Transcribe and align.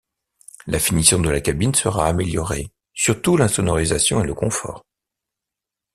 La 0.65 0.79
finition 0.79 1.19
de 1.21 1.29
la 1.29 1.41
cabine 1.41 1.75
sera 1.75 2.07
améliorée, 2.07 2.71
surtout 2.91 3.37
l'insonorisation 3.37 4.23
et 4.23 4.25
le 4.25 4.33
confort. 4.33 4.83